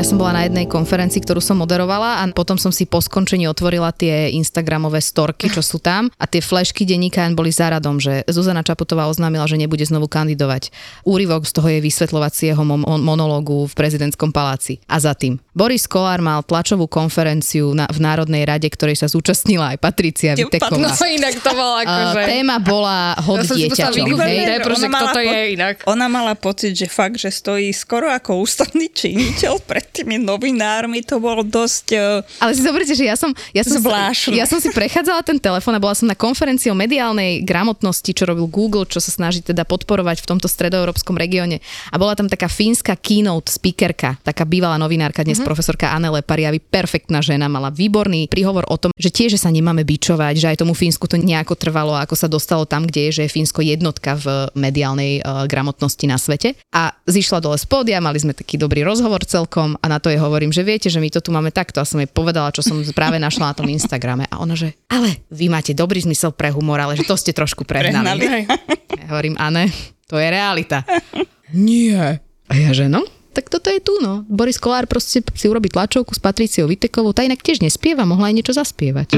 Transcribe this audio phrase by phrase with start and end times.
[0.00, 3.44] Ja som bola na jednej konferencii, ktorú som moderovala a potom som si po skončení
[3.44, 8.64] otvorila tie Instagramové storky, čo sú tam a tie flešky denníka boli záradom, že Zuzana
[8.64, 10.72] Čaputová oznámila, že nebude znovu kandidovať.
[11.04, 12.56] Úryvok z toho je vysvetľovacieho
[12.96, 14.80] monológu v prezidentskom paláci.
[14.88, 19.76] A za tým Boris Kolár mal tlačovú konferenciu na, v Národnej rade, ktorej sa zúčastnila
[19.76, 20.80] aj Patricia Viteková.
[20.80, 22.24] No inak to bolo akože...
[22.24, 24.16] téma bola hod ja dieťaťom.
[24.16, 24.48] Hej?
[25.28, 25.84] Je inak.
[25.84, 31.18] Ona mala pocit, že fakt, že stojí skoro ako ústavný činiteľ pred tými novinármi, to
[31.18, 34.38] bolo dosť uh, Ale si zoberte, že ja som, ja som, zvláštne.
[34.38, 38.24] ja som si prechádzala ten telefón a bola som na konferencii o mediálnej gramotnosti, čo
[38.30, 41.58] robil Google, čo sa snaží teda podporovať v tomto stredoeurópskom regióne.
[41.90, 45.48] A bola tam taká fínska keynote speakerka, taká bývalá novinárka, dnes mm-hmm.
[45.50, 49.82] profesorka Anne Lepariavi, perfektná žena, mala výborný príhovor o tom, že tiež, že sa nemáme
[49.82, 53.22] bičovať, že aj tomu Fínsku to nejako trvalo, ako sa dostalo tam, kde je, že
[53.26, 56.54] je Fínsko jednotka v mediálnej uh, gramotnosti na svete.
[56.70, 60.20] A zišla dole z pódia, mali sme taký dobrý rozhovor celkom a na to jej
[60.20, 62.76] hovorím, že viete, že my to tu máme takto a som jej povedala, čo som
[62.92, 66.80] práve našla na tom Instagrame a ona, že ale vy máte dobrý zmysel pre humor,
[66.80, 68.20] ale že to ste trošku prehnali.
[68.20, 68.44] prehnali.
[69.00, 69.72] Ja hovorím, Ane,
[70.04, 70.84] to je realita.
[71.56, 72.20] Nie.
[72.50, 74.26] A ja, že no, tak toto je tu, no.
[74.26, 78.34] Boris Kolár proste si urobí tlačovku s Patriciou Vitekovou, tá inak tiež nespieva, mohla aj
[78.36, 79.16] niečo zaspievať.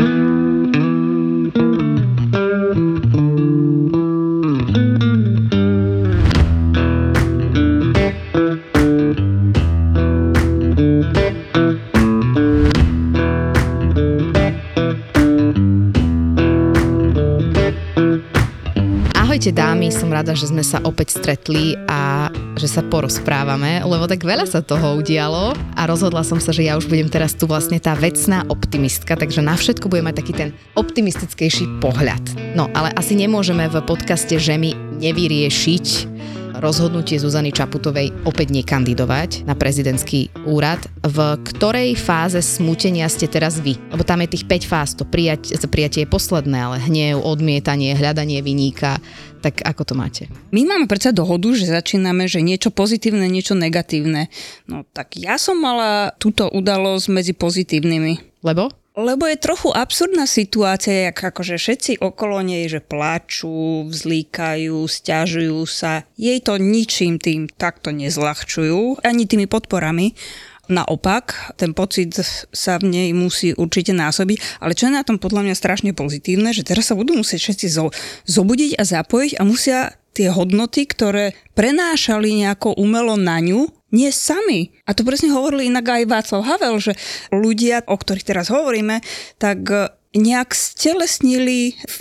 [19.43, 24.23] Ahojte dámy, som rada, že sme sa opäť stretli a že sa porozprávame, lebo tak
[24.23, 27.83] veľa sa toho udialo a rozhodla som sa, že ja už budem teraz tu vlastne
[27.83, 32.23] tá vecná optimistka, takže na všetko budem mať taký ten optimistickejší pohľad.
[32.55, 36.12] No ale asi nemôžeme v podcaste Žemi nevyriešiť
[36.63, 40.79] rozhodnutie Zuzany Čaputovej opäť nekandidovať na prezidentský úrad.
[41.03, 43.75] V ktorej fáze smutenia ste teraz vy?
[43.91, 48.39] Lebo tam je tých 5 fáz, to prijať, prijatie je posledné, ale hnev, odmietanie, hľadanie
[48.47, 49.03] vyníka,
[49.43, 50.23] tak ako to máte?
[50.55, 54.31] My máme predsa dohodu, že začíname, že niečo pozitívne, niečo negatívne.
[54.71, 58.47] No tak ja som mala túto udalosť medzi pozitívnymi.
[58.47, 58.71] Lebo?
[58.93, 66.05] Lebo je trochu absurdná situácia, jak akože všetci okolo nej, že plačú, vzlíkajú, stiažujú sa.
[66.21, 70.13] Jej to ničím tým takto nezľahčujú, ani tými podporami.
[70.69, 72.13] Naopak, ten pocit
[72.53, 76.53] sa v nej musí určite násobiť, ale čo je na tom podľa mňa strašne pozitívne,
[76.53, 77.91] že teraz sa budú musieť všetci zo,
[78.29, 84.73] zobudiť a zapojiť a musia tie hodnoty, ktoré prenášali nejako umelo na ňu, nie sami.
[84.89, 86.93] A to presne hovorili inak aj Václav Havel, že
[87.31, 89.05] ľudia, o ktorých teraz hovoríme,
[89.37, 91.77] tak e, nejak stelesnili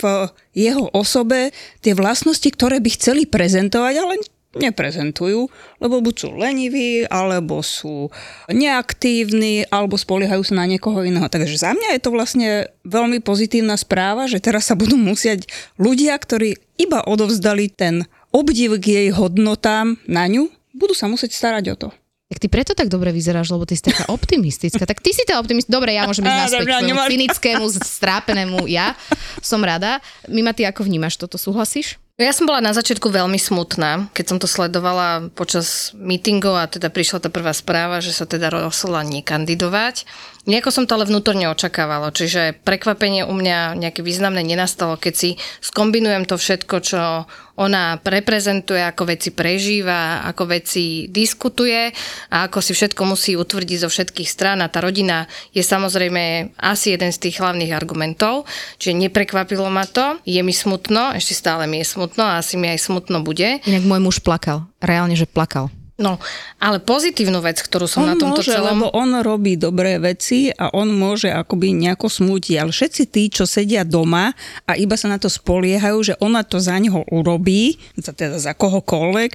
[0.56, 1.52] jeho osobe
[1.84, 4.14] tie vlastnosti, ktoré by chceli prezentovať, ale
[4.52, 5.48] neprezentujú,
[5.80, 8.12] lebo buď sú leniví, alebo sú
[8.52, 11.24] neaktívni, alebo spoliehajú sa na niekoho iného.
[11.24, 12.48] Takže za mňa je to vlastne
[12.84, 15.48] veľmi pozitívna správa, že teraz sa budú musieť
[15.80, 21.64] ľudia, ktorí iba odovzdali ten obdiv k jej hodnotám na ňu, budú sa musieť starať
[21.72, 21.88] o to.
[22.32, 24.88] Tak ty preto tak dobre vyzeráš, lebo ty si taká optimistická.
[24.88, 25.76] Tak ty si tá optimistická.
[25.76, 28.96] Dobre, ja môžem ísť naspäť k svojmu cynickému, strápenému ja.
[29.44, 30.00] Som rada.
[30.32, 31.36] Mima, ty ako vnímaš toto?
[31.36, 32.00] Súhlasíš?
[32.16, 36.92] Ja som bola na začiatku veľmi smutná, keď som to sledovala počas mítingov a teda
[36.92, 40.04] prišla tá prvá správa, že sa teda rozhodla nekandidovať.
[40.42, 45.30] Nejako som to ale vnútorne očakávalo, čiže prekvapenie u mňa nejaké významné nenastalo, keď si
[45.62, 51.94] skombinujem to všetko, čo ona reprezentuje, ako veci prežíva, ako veci diskutuje
[52.34, 56.96] a ako si všetko musí utvrdiť zo všetkých strán a tá rodina je samozrejme asi
[56.96, 58.48] jeden z tých hlavných argumentov,
[58.82, 62.66] čiže neprekvapilo ma to, je mi smutno, ešte stále mi je smutno a asi mi
[62.66, 63.62] aj smutno bude.
[63.62, 65.70] Inak môj muž plakal, reálne, že plakal.
[66.02, 66.18] No,
[66.58, 68.82] ale pozitívnu vec, ktorú som on na tomto môže, celom...
[68.82, 73.46] lebo on robí dobré veci a on môže akoby nejako smútiť, ale všetci tí, čo
[73.46, 74.34] sedia doma
[74.66, 79.30] a iba sa na to spoliehajú, že ona to za neho urobí, teda za kohokoľvek,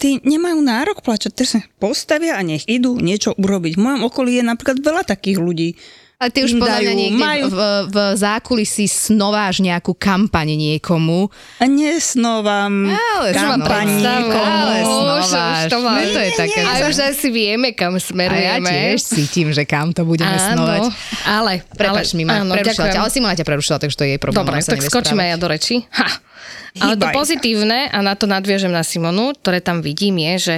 [0.00, 3.76] tí nemajú nárok plačať, sa postavia a nech idú niečo urobiť.
[3.76, 5.76] V mojom okolí je napríklad veľa takých ľudí,
[6.16, 7.44] ale ty už podľa mňa niekde majú...
[7.52, 7.60] v,
[7.92, 11.28] v zákulisí snováš nejakú kampaň niekomu.
[11.60, 14.40] A nesnovám ale kampaň niekomu.
[14.40, 15.28] Ale snováš.
[15.28, 16.60] Už, už to, má, to je také.
[16.64, 18.64] A už asi vieme, kam smerujeme.
[18.64, 20.80] A ja tiež cítim, že kam to budeme áno, snovať.
[21.28, 24.04] Ale, Prepač ale, mi ma, áno, prerušila ťa, ale si ma ťa prerušila, takže to
[24.08, 24.40] je jej problém.
[24.40, 25.84] Dobre, tak skočíme ja do reči.
[26.00, 26.08] Ha.
[26.76, 30.56] Ale to pozitívne, a na to nadviažem na Simonu, ktoré tam vidím, je, že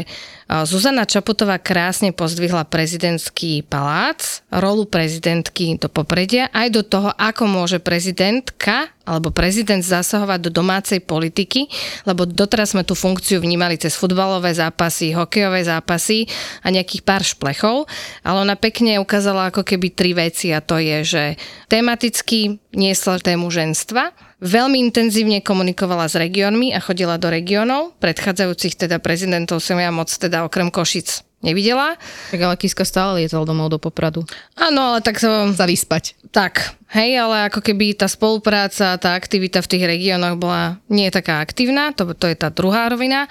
[0.48, 7.46] a, Zuzana Čaputová krásne pozdvihla prezidentský palác, rolu prezidentky do popredia, aj do toho, ako
[7.46, 11.64] môže prezidentka alebo prezident zasahovať do domácej politiky,
[12.04, 16.28] lebo doteraz sme tú funkciu vnímali cez futbalové zápasy, hokejové zápasy
[16.60, 17.88] a nejakých pár šplechov,
[18.20, 21.24] ale ona pekne ukázala ako keby tri veci a to je, že
[21.72, 27.98] tematicky niesla tému ženstva, veľmi intenzívne komunikovala s regiónmi a chodila do regiónov.
[27.98, 31.98] Predchádzajúcich teda prezidentov som ja moc teda okrem Košic nevidela.
[32.30, 34.26] Tak ale Kiska stále lietal domov do Popradu.
[34.58, 35.18] Áno, ale tak.
[35.18, 36.14] Sa vyspať.
[36.30, 41.40] Tak, hej, ale ako keby tá spolupráca, tá aktivita v tých regiónoch bola nie taká
[41.40, 43.28] aktívna, to, to je tá druhá rovina.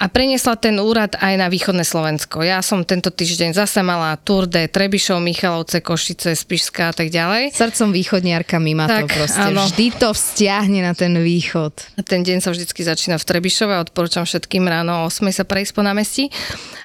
[0.00, 2.40] A preniesla ten úrad aj na východné Slovensko.
[2.40, 7.52] Ja som tento týždeň zase mala Tour de Trebišov, Michalovce, Košice, Spišská a tak ďalej.
[7.52, 9.36] Srdcom východniarka ma to Tak, proste.
[9.36, 9.60] áno.
[9.68, 11.76] Vždy to vzťahne na ten východ.
[11.96, 15.76] A Ten deň sa vždycky začína v Trebišove, odporúčam všetkým ráno o 8 sa prejsť
[15.76, 16.32] po námestí.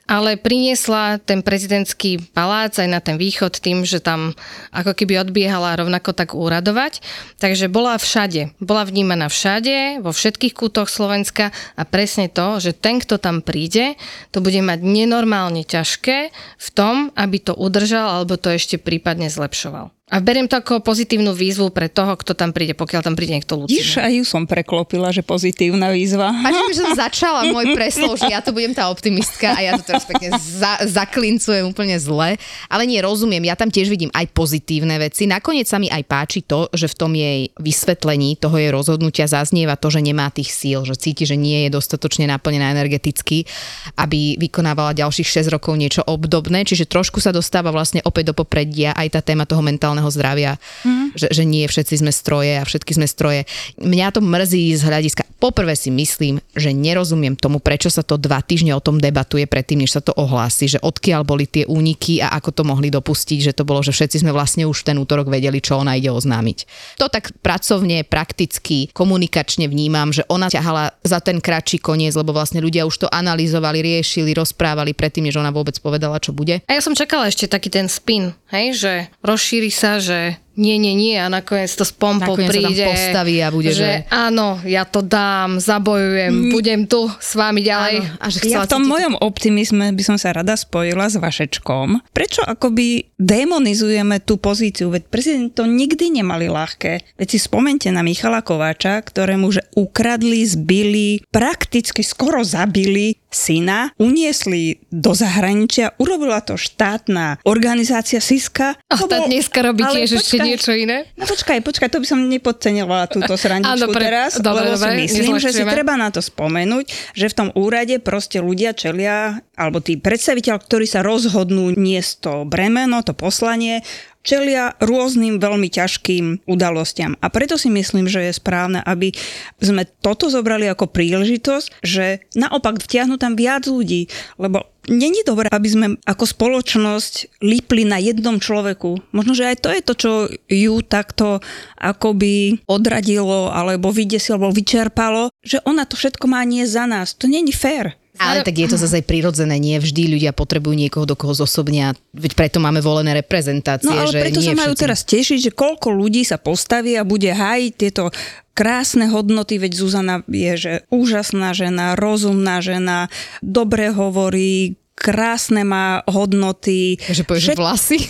[0.06, 4.36] Ale priniesla ten prezidentský palác aj na ten východ tým, že tam
[4.76, 7.02] ako keby odbiehala rovnako tak úradovať.
[7.42, 8.54] Takže bola všade.
[8.62, 13.98] Bola vnímaná všade, vo všetkých kútoch Slovenska a presne to, že ten, kto tam príde,
[14.30, 16.30] to bude mať nenormálne ťažké
[16.62, 19.95] v tom, aby to udržal alebo to ešte prípadne zlepšoval.
[20.06, 23.58] A beriem to ako pozitívnu výzvu pre toho, kto tam príde, pokiaľ tam príde niekto
[23.66, 23.82] ľudí.
[23.82, 26.30] Iš, aj ju som preklopila, že pozitívna výzva.
[26.30, 29.82] Mi, že som začala môj preslov, že ja tu budem tá optimistka a ja to
[29.82, 32.38] teraz pekne za, zaklincujem úplne zle.
[32.70, 35.26] Ale nie, rozumiem, ja tam tiež vidím aj pozitívne veci.
[35.26, 39.74] Nakoniec sa mi aj páči to, že v tom jej vysvetlení toho jej rozhodnutia zaznieva
[39.74, 43.50] to, že nemá tých síl, že cíti, že nie je dostatočne naplnená energeticky,
[43.98, 46.62] aby vykonávala ďalších 6 rokov niečo obdobné.
[46.62, 51.16] Čiže trošku sa dostáva vlastne opäť do popredia aj tá téma toho mentálneho zdravia, mm.
[51.16, 53.48] že, že nie všetci sme stroje a všetky sme stroje.
[53.80, 58.42] Mňa to mrzí z hľadiska, poprvé si myslím, že nerozumiem tomu, prečo sa to dva
[58.42, 62.34] týždne o tom debatuje predtým, než sa to ohlási, že odkiaľ boli tie úniky a
[62.36, 65.62] ako to mohli dopustiť, že to bolo, že všetci sme vlastne už ten útorok vedeli,
[65.62, 66.58] čo ona ide oznámiť.
[66.98, 72.64] To tak pracovne, prakticky, komunikačne vnímam, že ona ťahala za ten kratší koniec, lebo vlastne
[72.64, 76.66] ľudia už to analyzovali, riešili, rozprávali predtým, než ona vôbec povedala, čo bude.
[76.66, 80.92] A ja som čakala ešte taký ten spin, hej, že rozšíri sa, že nie, nie,
[80.92, 82.86] nie a nakoniec to s pompou Nakoniec sa tam príde.
[82.86, 87.96] postaví a bude, že- áno, ja to dám, zabojujem, budem tu s vami ďalej.
[88.02, 91.16] Áno, a že Ja v tom cítiť- mojom optimizme by som sa rada spojila s
[91.16, 92.02] Vašečkom.
[92.10, 94.90] Prečo akoby demonizujeme tú pozíciu?
[94.90, 97.04] Veď prezident to nikdy nemali ľahké.
[97.14, 104.80] Veď si spomente na Michala Kováča, ktorému že ukradli, zbili, prakticky skoro zabili syna, uniesli
[104.88, 108.80] do zahraničia, urobila to štátna organizácia Siska.
[108.88, 111.10] A tá bol- dneska robí tiež ešte niečo iné.
[111.18, 114.86] No počkaj, počkaj, to by som nepodcenila túto srandičku Áno, pre- teraz, dobre, lebo si
[114.86, 116.86] dobre, myslím, že si treba na to spomenúť,
[117.18, 122.34] že v tom úrade proste ľudia čelia, alebo tí predstaviteľ, ktorí sa rozhodnú niesť to
[122.46, 123.82] bremeno, to poslanie,
[124.26, 127.14] čelia rôznym veľmi ťažkým udalostiam.
[127.22, 129.14] A preto si myslím, že je správne, aby
[129.62, 134.10] sme toto zobrali ako príležitosť, že naopak vtiahnu tam viac ľudí,
[134.42, 139.00] lebo není dobré, aby sme ako spoločnosť lípli na jednom človeku.
[139.12, 140.12] Možno, že aj to je to, čo
[140.46, 141.40] ju takto
[141.76, 147.14] akoby odradilo, alebo vydesilo, alebo vyčerpalo, že ona to všetko má nie za nás.
[147.18, 147.94] To není fér.
[148.16, 151.92] Ale tak je to zase aj prirodzené, nie vždy ľudia potrebujú niekoho, do koho zosobnia,
[152.16, 154.84] veď preto máme volené reprezentácie, No ale že preto sa majú všetci.
[154.88, 158.16] teraz tešiť, že koľko ľudí sa postaví a bude hájiť tieto
[158.56, 163.12] krásne hodnoty, veď Zuzana je, že úžasná žena, rozumná žena,
[163.44, 166.98] dobre hovorí, krásne má hodnoty.
[166.98, 168.00] Že povieš Všet- vlasy.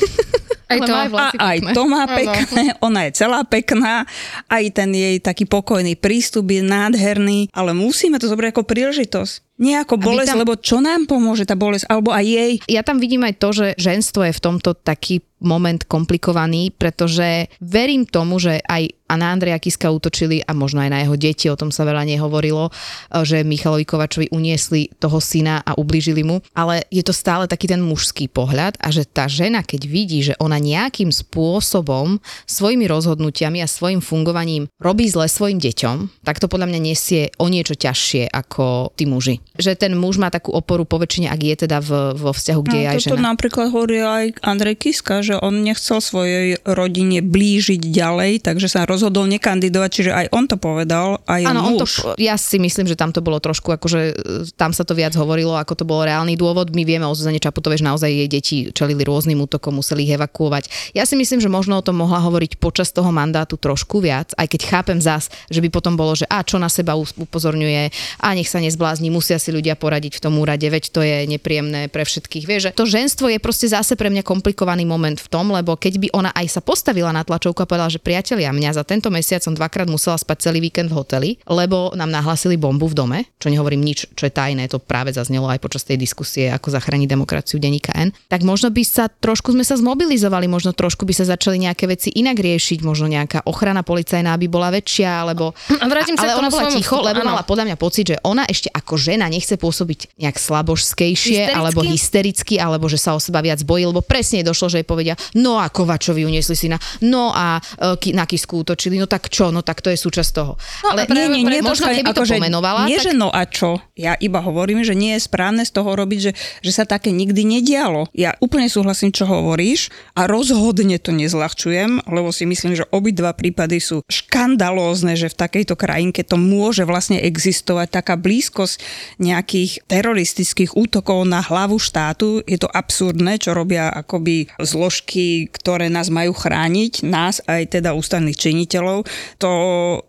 [0.65, 0.89] Aj to.
[0.89, 4.01] má aj A vlasy aj to má pekné, ona je celá pekná,
[4.49, 9.44] aj ten jej taký pokojný prístup je nádherný, ale musíme to zobrať ako príležitosť.
[9.55, 12.53] Nie ako bolesť, tam- lebo čo nám pomôže tá bolesť, alebo aj jej.
[12.67, 18.03] Ja tam vidím aj to, že ženstvo je v tomto taký moment komplikovaný, pretože verím
[18.07, 21.53] tomu, že aj a na Andreja Kiska útočili a možno aj na jeho deti, o
[21.53, 22.73] tom sa veľa nehovorilo,
[23.21, 27.85] že Michalovi Kovačovi uniesli toho syna a ublížili mu, ale je to stále taký ten
[27.85, 32.17] mužský pohľad a že tá žena, keď vidí, že ona nejakým spôsobom
[32.49, 37.45] svojimi rozhodnutiami a svojim fungovaním robí zle svojim deťom, tak to podľa mňa nesie o
[37.45, 39.37] niečo ťažšie ako tí muži.
[39.55, 42.77] Že ten muž má takú oporu po väčšine, ak je teda v, vo vzťahu, kde
[42.77, 43.29] je No, aj toto žena.
[43.31, 49.25] napríklad hovorí aj Andrej Kiska, že on nechcel svojej rodine blížiť ďalej, takže sa rozhodol
[49.31, 52.19] nekandidovať, čiže aj on to povedal, aj Áno, on to, muž.
[52.19, 54.13] ja si myslím, že tam to bolo trošku, akože e,
[54.59, 56.75] tam sa to viac hovorilo, ako to bol reálny dôvod.
[56.75, 60.93] My vieme o Zuzane Čaputovej, že naozaj jej deti čelili rôznym útokom, museli ich evakuovať.
[60.93, 64.47] Ja si myslím, že možno o tom mohla hovoriť počas toho mandátu trošku viac, aj
[64.51, 67.89] keď chápem zas, že by potom bolo, že a čo na seba upozorňuje,
[68.21, 71.93] a nech sa nezblázni, musia si ľudia poradiť v tom úrade, veď to je nepríjemné
[71.93, 72.49] pre všetkých.
[72.49, 75.93] Vieš, že to ženstvo je proste zase pre mňa komplikovaný moment v tom, lebo keď
[76.01, 79.45] by ona aj sa postavila na tlačovku a povedala, že priatelia, mňa za tento mesiac
[79.45, 83.53] som dvakrát musela spať celý víkend v hoteli, lebo nám nahlasili bombu v dome, čo
[83.53, 87.61] nehovorím nič, čo je tajné, to práve zaznelo aj počas tej diskusie, ako zachrániť demokraciu
[87.61, 91.61] denníka N, tak možno by sa trošku sme sa zmobilizovali, možno trošku by sa začali
[91.61, 95.51] nejaké veci inak riešiť, možno nejaká ochrana policajná by bola väčšia, alebo...
[95.75, 98.17] A vrátim sa ale k tomu ona bola ticho, lebo mala podľa mňa pocit, že
[98.23, 101.57] ona ešte ako žena nechce pôsobiť nejak slabožskejšie, Hystericky?
[101.59, 105.19] alebo hystericky, alebo že sa o seba viac bojí, lebo presne došlo, že jej povedia,
[105.35, 109.59] no a Kovačovi uniesli syna, no a e, na Kisku útočili, no tak čo, no
[109.59, 110.55] tak to je súčasť toho.
[110.87, 113.13] No, ale a práve nie, nie, nie, možno keby to akože pomenovala, nie, tak že
[113.13, 113.83] no a čo?
[113.99, 116.31] Ja iba hovorím, že nie je správne z toho robiť, že,
[116.63, 118.07] že sa také nikdy nedialo.
[118.15, 123.81] Ja úplne súhlasím, čo hovoríš a rozhodne to nezľahčujem, lebo si myslím, že obidva prípady
[123.81, 128.79] sú škandalózne, že v takejto krajinke to môže vlastne existovať taká blízkosť
[129.25, 132.45] nejakých teroristických útokov na hlavu štátu.
[132.45, 138.37] Je to absurdné, čo robia akoby zložky, ktoré nás majú chrániť, nás aj teda ústavných
[138.37, 139.09] činiteľov.
[139.41, 139.51] To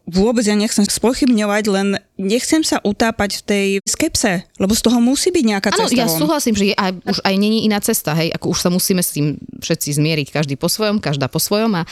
[0.05, 5.29] vôbec ja nechcem spochybňovať, len nechcem sa utápať v tej skepse, lebo z toho musí
[5.29, 6.17] byť nejaká Áno, cesta ja von.
[6.17, 9.13] súhlasím, že je aj, už aj není iná cesta, hej, ako už sa musíme s
[9.13, 11.83] tým všetci zmieriť, každý po svojom, každá po svojom a,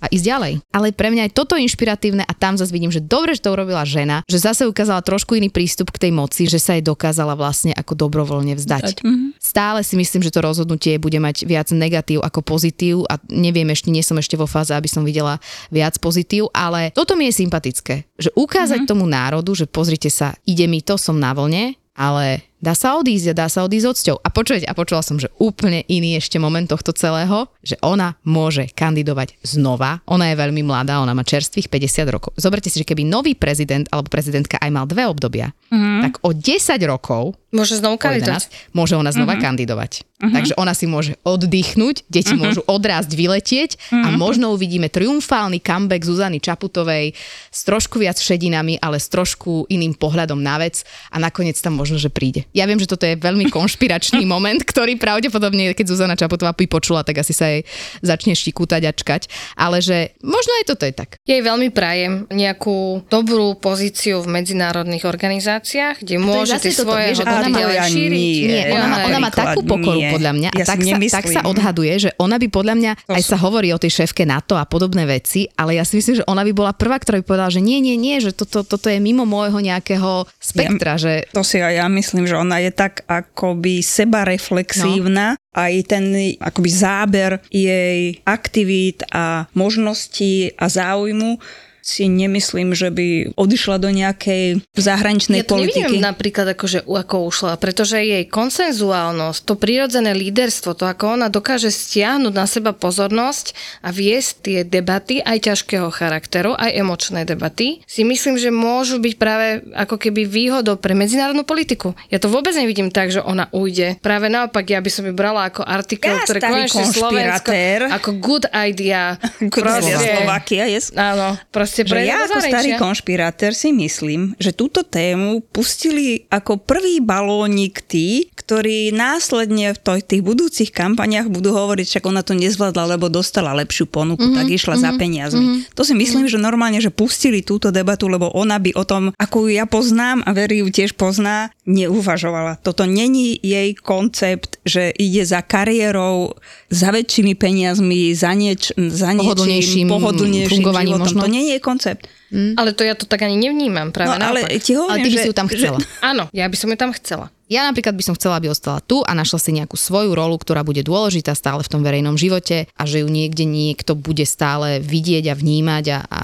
[0.00, 0.52] a ísť ďalej.
[0.72, 3.84] Ale pre mňa je toto inšpiratívne a tam zase vidím, že dobre, že to urobila
[3.84, 7.76] žena, že zase ukázala trošku iný prístup k tej moci, že sa jej dokázala vlastne
[7.76, 9.04] ako dobrovoľne vzdať.
[9.04, 9.36] Mhm.
[9.36, 13.92] Stále si myslím, že to rozhodnutie bude mať viac negatív ako pozitív a neviem ešte,
[13.92, 15.36] nie som ešte vo fáze, aby som videla
[15.68, 20.70] viac pozitív, ale toto mi je sympatické, že ukázať tomu národu, že pozrite sa, ide
[20.70, 24.16] mi to, som na vlne, ale dá sa odísť a dá sa odísť odsťou.
[24.22, 28.70] A počuť, a počula som, že úplne iný ešte moment tohto celého, že ona môže
[28.72, 30.00] kandidovať znova.
[30.08, 32.30] Ona je veľmi mladá, ona má čerstvých 50 rokov.
[32.40, 36.00] Zoberte si, že keby nový prezident alebo prezidentka aj mal dve obdobia, mm-hmm.
[36.08, 38.50] tak o 10 rokov Môže znovu kandidovať.
[38.50, 39.46] 11, môže ona znova uh-huh.
[39.46, 40.02] kandidovať.
[40.02, 40.34] Uh-huh.
[40.34, 42.42] Takže ona si môže oddychnúť, deti uh-huh.
[42.50, 44.10] môžu odrásť, vyletieť uh-huh.
[44.10, 47.14] a možno uvidíme triumfálny comeback Zuzany Čaputovej
[47.54, 50.82] s trošku viac šedinami, ale s trošku iným pohľadom na vec
[51.14, 52.42] a nakoniec tam možno, že príde.
[52.54, 57.02] Ja viem, že toto je veľmi konšpiračný moment, ktorý pravdepodobne, keď Zuzana Čaputová by počula,
[57.02, 57.66] tak asi sa jej
[58.00, 59.22] začne šikútať a čkať,
[59.54, 61.18] ale že možno aj toto je tak.
[61.20, 67.18] Jej veľmi prajem nejakú dobrú pozíciu v medzinárodných organizáciách, kde môže tie toto, svoje vieš,
[67.18, 68.38] že hodnoty ona má- ja šíriť.
[68.44, 68.62] nie.
[68.70, 70.10] Ona, má, ona má napríklad takú pokoru nie.
[70.10, 73.22] podľa mňa a Ja tak, sa, tak sa odhaduje, že ona by podľa mňa, aj
[73.24, 76.44] sa hovorí o tej šéfke NATO a podobné veci, ale ja si myslím, že ona
[76.44, 79.24] by bola prvá, ktorá by povedala, že nie, nie, nie, že toto, toto je mimo
[79.24, 85.34] môjho nejakého spektra, že To si aj ja myslím, že ona je tak akoby sebareflexívna,
[85.34, 85.40] no.
[85.54, 86.04] aj ten
[86.40, 91.38] akoby záber jej aktivít a možností a záujmu
[91.84, 95.84] si nemyslím, že by odišla do nejakej zahraničnej Ja to politiky.
[95.84, 101.28] nevidím napríklad ako, že ako ušla, pretože jej konsenzuálnosť, to prírodzené líderstvo, to ako ona
[101.28, 103.52] dokáže stiahnuť na seba pozornosť
[103.84, 109.14] a viesť tie debaty, aj ťažkého charakteru, aj emočné debaty, si myslím, že môžu byť
[109.20, 111.92] práve ako keby výhodou pre medzinárodnú politiku.
[112.08, 114.00] Ja to vôbec nevidím tak, že ona ujde.
[114.00, 117.52] Práve naopak, ja by som ju brala ako artikel, Ja, ktoré konečne Slovensko,
[117.92, 119.20] ako good idea.
[119.54, 120.94] Good idea Slovakia, yes.
[120.94, 126.62] Áno, proste že prejde ja ako starý konšpirátor si myslím, že túto tému pustili ako
[126.62, 132.96] prvý balónik tí, ktorí následne v tých budúcich kampaniach budú hovoriť, však ona to nezvládla,
[132.96, 135.40] lebo dostala lepšiu ponuku, mm-hmm, tak išla mm-hmm, za peniazmi.
[135.40, 136.40] Mm-hmm, to si myslím, mm-hmm.
[136.40, 140.22] že normálne, že pustili túto debatu, lebo ona by o tom, ako ju ja poznám
[140.22, 142.60] a Veri ju tiež pozná, neuvažovala.
[142.60, 146.36] Toto není jej koncept, že ide za kariérou,
[146.68, 151.04] za väčšími peniazmi, za, nieč, za Pohodlnejším niečím, pohodlnejším fungovaním životom.
[151.08, 151.20] možno.
[151.24, 152.04] To nie je koncept.
[152.34, 154.58] Ale to ja to tak ani nevnímam, práve No ale naopak.
[154.60, 155.78] ti hovorím, ale ty by že, si ju tam chcela.
[155.80, 157.26] Že, Áno, ja by som ju tam chcela.
[157.44, 160.64] Ja napríklad by som chcela, aby ostala tu a našla si nejakú svoju rolu, ktorá
[160.64, 165.28] bude dôležitá stále v tom verejnom živote a že ju niekde niekto bude stále vidieť
[165.30, 166.20] a vnímať a, a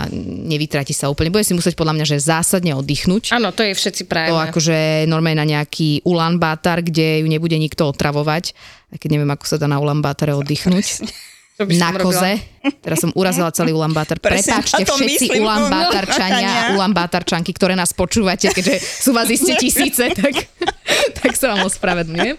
[0.48, 1.28] nevytratí sa úplne.
[1.30, 3.36] Bude si musieť podľa mňa, že zásadne oddychnúť.
[3.36, 4.48] Áno, to je všetci To prajeme.
[4.48, 8.56] akože normálne na nejaký Ulan Bátar, kde ju nebude nikto otravovať.
[8.90, 10.86] Aj keď neviem, ako sa dá na Ulan Bátare oddychnúť.
[11.60, 12.40] To na robila.
[12.60, 14.20] Teraz som urazila celý Ulan Bátar.
[14.20, 18.84] Presne Prepáčte všetci myslím, Ulan no, Bátarčania a no, Ulan Bátarčanky, ktoré nás počúvate, keďže
[18.84, 20.44] sú vás iste tisíce, tak,
[21.16, 22.36] tak sa vám ospravedlňujem.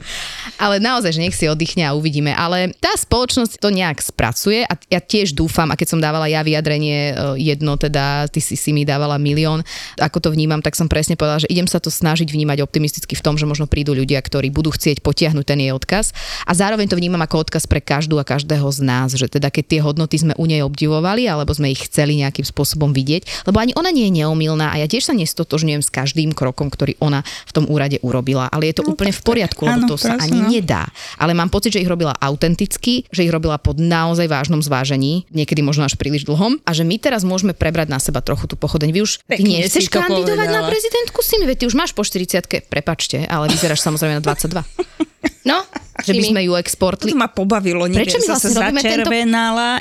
[0.61, 2.37] Ale naozaj, že nech si oddychne a uvidíme.
[2.37, 6.45] Ale tá spoločnosť to nejak spracuje a ja tiež dúfam, a keď som dávala ja
[6.45, 9.65] vyjadrenie e, jedno, teda ty si si mi dávala milión,
[9.97, 13.25] ako to vnímam, tak som presne povedala, že idem sa to snažiť vnímať optimisticky v
[13.25, 16.13] tom, že možno prídu ľudia, ktorí budú chcieť potiahnuť ten jej odkaz.
[16.45, 19.65] A zároveň to vnímam ako odkaz pre každú a každého z nás, že teda keď
[19.65, 23.75] tie hodnoty sme u nej obdivovali, alebo sme ich chceli nejakým spôsobom vidieť, lebo ani
[23.77, 27.51] ona nie je neomilná a ja tiež sa nestotožňujem s každým krokom, ktorý ona v
[27.51, 30.39] tom úrade urobila, ale je to no, úplne v poriadku, lebo áno, to sa ani
[30.41, 30.49] no.
[30.49, 30.87] nedá.
[31.19, 35.61] Ale mám pocit, že ich robila autenticky, že ich robila pod naozaj vážnom zvážení, niekedy
[35.61, 38.89] možno až príliš dlhom a že my teraz môžeme prebrať na seba trochu tú pochodeň.
[38.95, 40.65] Vy už ty nechceš kandidovať povedala.
[40.65, 45.07] na prezidentku si mi, ty už máš po 40 prepačte, ale vyzeráš samozrejme na 22.
[45.41, 45.65] No,
[46.01, 47.13] že by sme ju exportli.
[47.13, 49.09] To ma pobavilo, nie Prečo my vlastne robíme tento...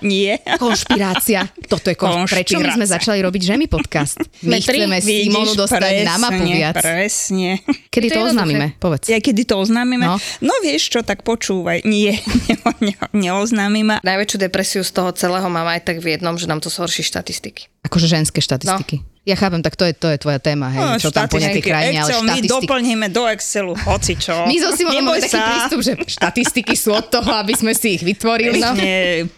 [0.04, 0.32] nie.
[0.60, 1.48] Konšpirácia.
[1.72, 2.32] Toto je konš...
[2.32, 4.20] Prečo my sme začali robiť Žemi podcast?
[4.44, 4.80] My Metri?
[4.80, 6.76] chceme Simonu dostať presne, na mapu viac.
[6.80, 7.60] Presne.
[7.92, 8.66] Kedy to, to oznámime?
[8.80, 9.12] Povedz.
[9.12, 10.04] Ja, kedy to oznámime?
[10.08, 10.16] No.
[10.40, 11.84] no vieš čo, tak počúvaj.
[11.84, 12.16] Nie,
[12.48, 14.00] ne, ne, neoznámime.
[14.00, 17.68] Najväčšiu depresiu z toho celého mám aj tak v jednom, že nám to zhorší štatistiky.
[17.84, 19.04] Akože ženské štatistiky.
[19.04, 19.19] No.
[19.30, 21.62] Ja chápem, tak to je, to je tvoja téma, hej, no, čo tam po nejakej
[21.62, 22.50] krajine, Excel, ale štatistiky.
[22.50, 24.34] my doplníme do Excelu hoci čo.
[24.50, 28.02] My zo si máme taký prístup, že štatistiky sú od toho, aby sme si ich
[28.02, 28.58] vytvorili.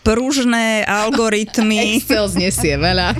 [0.01, 2.01] Pružné algoritmy.
[2.01, 3.13] Excel znesie veľa.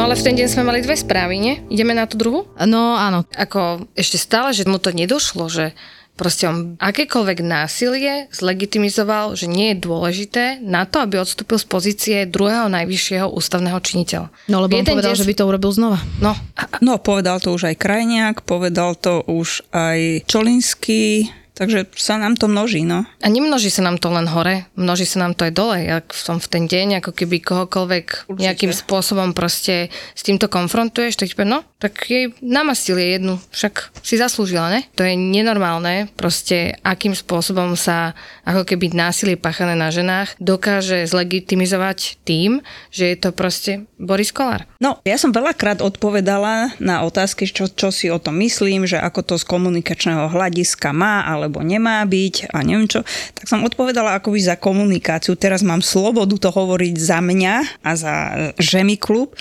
[0.00, 1.60] No ale v ten deň sme mali dve správy, nie?
[1.68, 2.48] Ideme na tú druhú?
[2.64, 3.28] No áno.
[3.36, 5.76] Ako ešte stále, že mu to nedošlo, že
[6.16, 12.16] proste on akékoľvek násilie zlegitimizoval, že nie je dôležité na to, aby odstúpil z pozície
[12.24, 14.32] druhého najvyššieho ústavného činiteľa.
[14.48, 15.20] No lebo on povedal, deň...
[15.20, 16.00] že by to urobil znova.
[16.24, 16.32] No.
[16.80, 21.28] no, povedal to už aj Krajniak, povedal to už aj Čolinský,
[21.60, 23.04] Takže sa nám to množí, no.
[23.20, 25.76] A nemnoží sa nám to len hore, množí sa nám to aj dole.
[25.84, 28.40] Ja som v ten deň, ako keby kohokoľvek Určite.
[28.40, 34.72] nejakým spôsobom proste s týmto konfrontuješ, tak no, tak jej namastilie jednu, však si zaslúžila,
[34.72, 34.80] ne?
[34.94, 38.14] To je nenormálne, proste akým spôsobom sa
[38.46, 42.62] ako keby násilie páchané na ženách dokáže zlegitimizovať tým,
[42.94, 44.64] že je to proste Boris Kolár.
[44.80, 49.20] No, ja som veľakrát odpovedala na otázky, čo, čo si o tom myslím, že ako
[49.26, 53.00] to z komunikačného hľadiska má, ale alebo nemá byť a neviem čo,
[53.32, 55.34] tak som odpovedala akoby za komunikáciu.
[55.40, 58.14] Teraz mám slobodu to hovoriť za mňa a za
[58.60, 59.32] Žemi klub,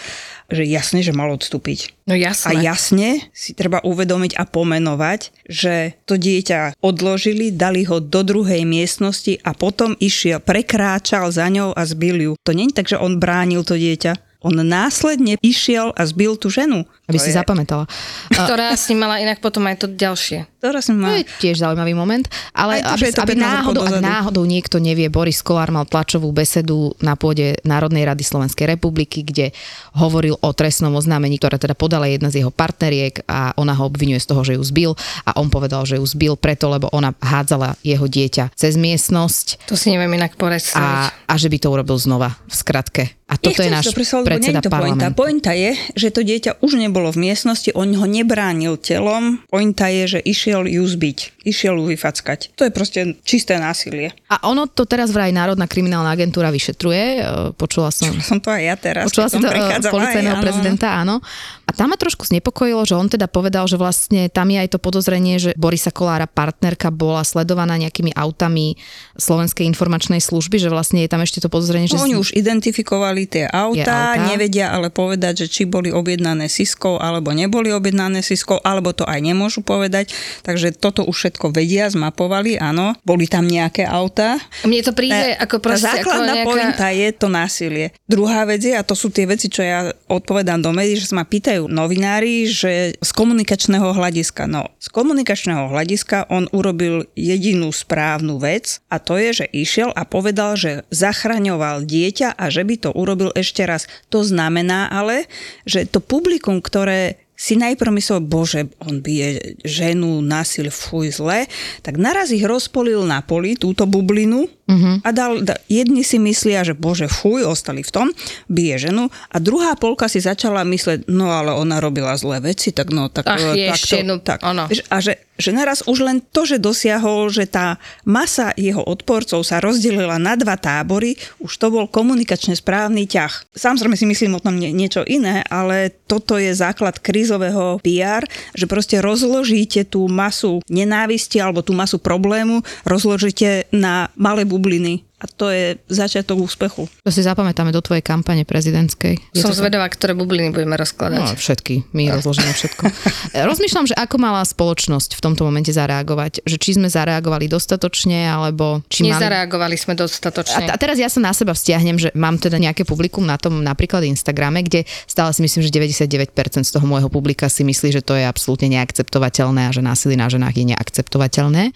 [0.50, 1.94] že jasne, že mal odstúpiť.
[2.10, 2.50] No jasne.
[2.50, 8.66] A jasne si treba uvedomiť a pomenovať, že to dieťa odložili, dali ho do druhej
[8.66, 12.34] miestnosti a potom išiel, prekráčal za ňou a zbil ju.
[12.46, 16.48] To nie je tak, že on bránil to dieťa on následne išiel a zbil tú
[16.48, 16.88] ženu.
[17.12, 17.36] Aby to si je...
[17.36, 17.84] zapamätala.
[18.32, 20.48] Ktorá s ním mala inak potom aj to ďalšie.
[20.64, 21.20] Ktorá si mala...
[21.20, 22.24] To je tiež zaujímavý moment.
[22.56, 27.20] Ale to, aby, aby náhodou, ak náhodou niekto nevie, Boris Kolár mal tlačovú besedu na
[27.20, 29.52] pôde Národnej rady Slovenskej republiky, kde
[30.00, 34.24] hovoril o trestnom oznámení, ktoré teda podala jedna z jeho partneriek a ona ho obvinuje
[34.24, 34.92] z toho, že ju zbil
[35.28, 39.68] a on povedal, že ju zbil preto, lebo ona hádzala jeho dieťa cez miestnosť.
[39.68, 40.80] To si neviem inak predstaviť.
[40.80, 43.19] A, a že by to urobil znova, v skratke.
[43.30, 45.14] A toto je náš to predseda to parlamentu.
[45.14, 45.14] Pointa.
[45.14, 49.46] pointa je, že to dieťa už nebolo v miestnosti, on ho nebránil telom.
[49.54, 52.56] Pointa je, že išiel ju zbiť, išiel ju vyfackať.
[52.60, 54.12] To je proste čisté násilie.
[54.28, 57.04] A ono to teraz vraj Národná kriminálna agentúra vyšetruje.
[57.18, 57.20] E,
[57.56, 58.12] počula som...
[58.12, 59.04] Počula som to aj ja teraz.
[59.08, 61.24] Počula som to e, policajného aj, prezidenta, áno.
[61.64, 64.80] A tam ma trošku znepokojilo, že on teda povedal, že vlastne tam je aj to
[64.82, 68.76] podozrenie, že Borisa Kolára partnerka bola sledovaná nejakými autami
[69.16, 71.96] Slovenskej informačnej služby, že vlastne je tam ešte to podozrenie, že...
[71.96, 74.28] Oni už identifikovali tie autá, auta.
[74.34, 79.22] nevedia ale povedať, že či boli objednané Siskou alebo neboli objednané Siskou, alebo to aj
[79.22, 80.12] nemôžu povedať.
[80.42, 82.98] Takže toto už všetko vedia, zmapovali, áno.
[83.06, 84.42] Boli tam nejaké autá.
[84.66, 85.86] Mne to príde e, ako proste...
[85.86, 86.50] Základná ako nejaká...
[86.50, 87.86] pointa je to násilie.
[88.10, 91.22] Druhá vec je, a to sú tie veci, čo ja odpovedám do médií, že sa
[91.22, 98.42] ma pýtajú novinári, že z komunikačného hľadiska, no z komunikačného hľadiska on urobil jedinú správnu
[98.42, 102.90] vec a to je, že išiel a povedal, že zachraňoval dieťa a že by to
[102.96, 103.84] urobil urobil ešte raz.
[104.08, 105.28] To znamená ale,
[105.68, 111.48] že to publikum, ktoré si najprv myslel, bože, on bije ženu, násil, fuj, zle,
[111.80, 115.02] tak naraz ich rozpolil na poli, túto bublinu, Uh-huh.
[115.02, 118.08] A dal, da, jedni si myslia, že bože, fuj, ostali v tom,
[118.46, 119.10] bije ženu.
[119.34, 123.26] A druhá polka si začala mysleť, no ale ona robila zlé veci, tak no, tak...
[123.26, 124.46] Ach, tak, ešte, to, no, tak.
[124.46, 124.70] ono.
[124.70, 129.58] A že, že naraz už len to, že dosiahol, že tá masa jeho odporcov sa
[129.58, 133.50] rozdelila na dva tábory, už to bol komunikačne správny ťah.
[133.56, 138.68] Samozrejme si myslím o tom nie, niečo iné, ale toto je základ krízového PR, že
[138.68, 145.08] proste rozložíte tú masu nenávisti alebo tú masu problému, rozložíte na malé bubliny.
[145.20, 146.88] A to je začiatok úspechu.
[147.04, 149.20] To si zapamätáme do tvojej kampane prezidentskej.
[149.36, 151.20] Je Som to zvedavá, ktoré bubliny budeme rozkladať.
[151.20, 151.92] No, všetky.
[151.92, 152.84] My rozložíme všetko.
[153.52, 156.48] Rozmýšľam, že ako mala spoločnosť v tomto momente zareagovať.
[156.48, 159.20] Že či sme zareagovali dostatočne, alebo či mali...
[159.20, 160.72] Nezareagovali sme A, dostatočne.
[160.72, 164.08] a teraz ja sa na seba vzťahnem, že mám teda nejaké publikum na tom napríklad
[164.08, 166.32] Instagrame, kde stále si myslím, že 99%
[166.64, 170.32] z toho môjho publika si myslí, že to je absolútne neakceptovateľné a že násilie na
[170.32, 171.76] ženách je neakceptovateľné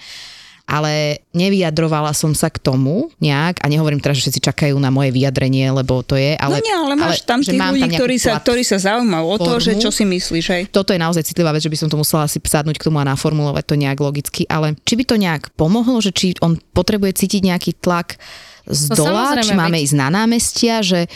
[0.64, 5.12] ale nevyjadrovala som sa k tomu nejak a nehovorím teraz, že všetci čakajú na moje
[5.12, 6.60] vyjadrenie, lebo to je, ale...
[6.60, 9.38] no nie, ale máš tam že tých ľudí, nejakú ktorí sa, ktorí sa zaujímajú o
[9.38, 10.64] to, že čo si myslíš, hej.
[10.72, 13.06] toto je naozaj citlivá vec, že by som to musela si sadnúť k tomu a
[13.06, 17.42] naformulovať to nejak logicky, ale či by to nejak pomohlo, že či on potrebuje cítiť
[17.44, 18.16] nejaký tlak
[18.64, 21.12] z No dola, či máme veď- ísť na námestia, že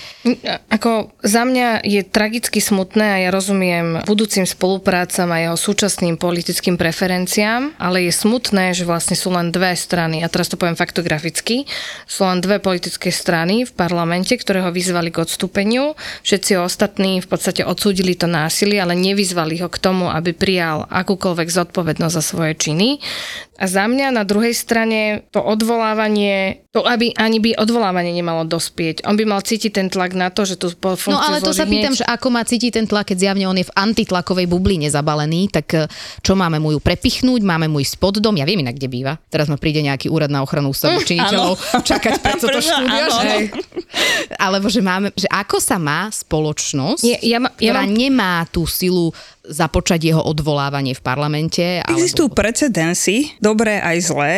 [0.68, 6.76] Ako za mňa je tragicky smutné a ja rozumiem budúcim spoluprácam a jeho súčasným politickým
[6.76, 11.64] preferenciám, ale je smutné, že vlastne sú len dve strany, a teraz to poviem faktograficky,
[12.04, 15.96] sú len dve politické strany v parlamente, ktoré ho vyzvali k odstúpeniu.
[16.28, 21.48] Všetci ostatní v podstate odsúdili to násilie, ale nevyzvali ho k tomu, aby prijal akúkoľvek
[21.48, 23.00] zodpovednosť za svoje činy.
[23.58, 29.02] A za mňa na druhej strane to odvolávanie, to aby ani by odvolávanie nemalo dospieť.
[29.04, 31.66] On by mal cítiť ten tlak na to, že po- funkciu No ale to sa
[31.66, 35.50] pýtam, že ako má cítiť ten tlak, keď zjavne on je v antitlakovej bubline zabalený,
[35.50, 35.90] tak e,
[36.22, 39.18] čo máme mu ju prepichnúť, máme mu ísť pod dom, ja viem inak, kde býva.
[39.28, 41.58] Teraz ma príde nejaký úrad na ochranu ústavných činiteľov
[41.90, 43.34] čakať pred toto štúdio, že...
[44.38, 48.34] Alebo že máme, že ako sa má spoločnosť, Nie, ja ma- ja ktorá mám- nemá
[48.48, 49.10] tú silu
[49.48, 51.82] započať jeho odvolávanie v parlamente.
[51.88, 52.40] Existujú Alebo...
[52.40, 54.34] precedensy, dobré aj zlé,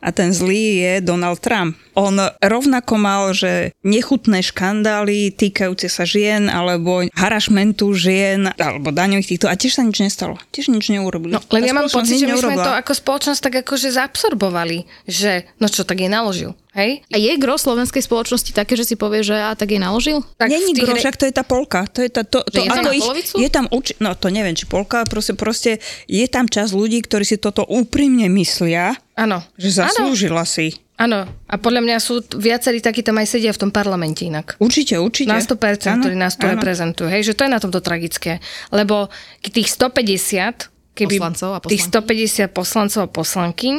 [0.00, 1.76] a ten zlý je Donald Trump.
[1.94, 2.10] On
[2.42, 9.54] rovnako mal, že nechutné škandály týkajúce sa žien, alebo harašmentu žien, alebo daňových týchto, a
[9.54, 10.34] tiež sa nič nestalo.
[10.50, 11.38] Tiež nič neurobili.
[11.38, 12.66] No, len ja mám pocit, že my sme neurobila.
[12.66, 16.52] to ako spoločnosť tak akože zaabsorbovali, že no čo, tak je naložil.
[16.74, 17.06] Hej?
[17.08, 20.26] A je gro slovenskej spoločnosti také, že si povie, že a tak jej naložil?
[20.34, 21.86] Tak Není gro, re- však to je tá polka.
[21.94, 23.34] To je, tá, to, to, je tam ako ich, polovicu?
[23.38, 25.78] je tam uči- no to neviem, či polka, proste, proste
[26.10, 29.46] je tam čas ľudí, ktorí si toto úprimne myslia, Áno.
[29.54, 30.82] že zaslúžila si.
[30.94, 31.26] Áno.
[31.50, 34.54] A podľa mňa sú viacerí takí tam aj sedia v tom parlamente inak.
[34.62, 35.30] Určite, určite.
[35.30, 37.10] Na 100%, Áno, ktorí nás tu reprezentujú.
[37.10, 38.38] Hej, že to je na tomto tragické.
[38.70, 39.10] Lebo
[39.42, 43.74] tých 150 keby Poslancov a tých 150 poslancov a poslankyň,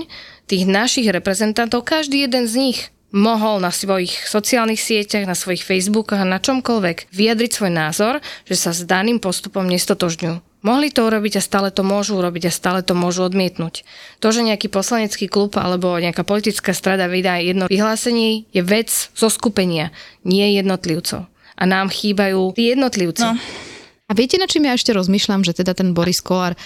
[0.46, 2.80] tých našich reprezentantov, každý jeden z nich
[3.16, 8.60] mohol na svojich sociálnych sieťach, na svojich Facebookoch a na čomkoľvek vyjadriť svoj názor, že
[8.60, 10.44] sa s daným postupom nestotožňujú.
[10.66, 13.86] Mohli to urobiť a stále to môžu urobiť a stále to môžu odmietnúť.
[14.18, 19.30] To, že nejaký poslanecký klub alebo nejaká politická strada vydá jedno vyhlásenie, je vec zo
[19.30, 19.94] skupenia,
[20.26, 21.30] nie jednotlivcov.
[21.56, 23.24] A nám chýbajú jednotlivci.
[23.24, 23.38] No.
[24.10, 26.58] A viete, na čím ja ešte rozmýšľam, že teda ten Boris Kolár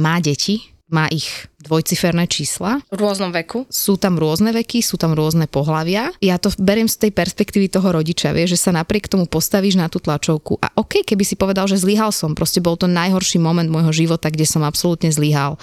[0.00, 1.24] má deti, má ich
[1.58, 3.64] dvojciferné čísla, V rôznom veku.
[3.66, 6.12] sú tam rôzne veky, sú tam rôzne pohlavia.
[6.20, 9.88] Ja to beriem z tej perspektívy toho rodiča, vieš, že sa napriek tomu postavíš na
[9.88, 13.66] tú tlačovku a OK, keby si povedal, že zlyhal som, proste bol to najhorší moment
[13.66, 15.56] môjho života, kde som absolútne zlyhal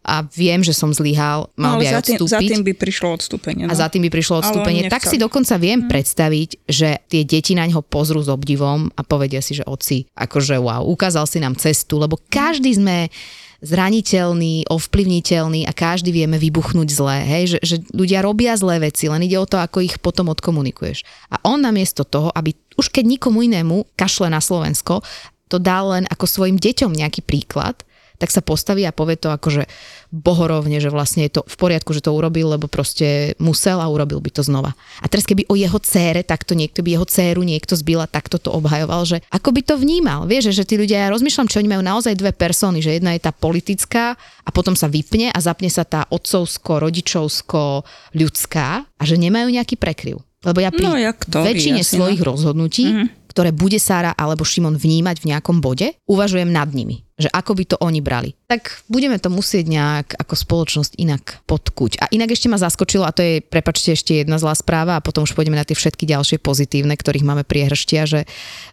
[0.00, 2.48] a viem, že som zlyhal, mal No, by aj za tým, za odstúpiť.
[2.48, 3.62] tým by prišlo odstúpenie.
[3.68, 3.70] No.
[3.70, 4.88] A za tým by prišlo odstúpenie.
[4.88, 9.44] Tak si dokonca viem predstaviť, že tie deti na ňo pozrú s obdivom a povedia
[9.44, 13.12] si, že oci, akože wow, ukázal si nám cestu, lebo každý sme
[13.60, 17.44] zraniteľný, ovplyvniteľný a každý vieme vybuchnúť zlé, hej?
[17.56, 21.04] Že, že ľudia robia zlé veci, len ide o to, ako ich potom odkomunikuješ.
[21.28, 25.04] A on namiesto toho, aby už keď nikomu inému kašle na Slovensko,
[25.52, 27.84] to dal len ako svojim deťom nejaký príklad,
[28.20, 29.64] tak sa postaví a povie to akože
[30.12, 34.20] bohorovne, že vlastne je to v poriadku, že to urobil, lebo proste musel a urobil
[34.20, 34.76] by to znova.
[35.00, 38.36] A teraz keby o jeho cére takto niekto by jeho céru niekto zbil a takto
[38.36, 40.28] to obhajoval, že ako by to vnímal.
[40.28, 43.16] Vieš, že, že tí ľudia, ja rozmýšľam, či oni majú naozaj dve persony, že jedna
[43.16, 49.02] je tá politická a potom sa vypne a zapne sa tá otcovsko, rodičovsko, ľudská a
[49.08, 50.20] že nemajú nejaký prekryv.
[50.40, 51.96] Lebo ja pri No, jak to, väčšine jasne, no.
[52.00, 52.84] svojich rozhodnutí,
[53.30, 57.06] ktoré bude Sára alebo Šimon vnímať v nejakom bode, uvažujem nad nimi.
[57.20, 58.32] Že ako by to oni brali.
[58.48, 62.00] Tak budeme to musieť nejak ako spoločnosť inak podkuť.
[62.00, 65.28] A inak ešte ma zaskočilo, a to je, prepačte, ešte jedna zlá správa a potom
[65.28, 68.24] už pôjdeme na tie všetky ďalšie pozitívne, ktorých máme priehržtia, že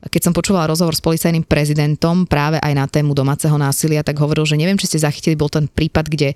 [0.08, 4.48] keď som počúvala rozhovor s policajným prezidentom práve aj na tému domáceho násilia, tak hovoril,
[4.48, 6.32] že neviem, či ste zachytili, bol ten prípad, kde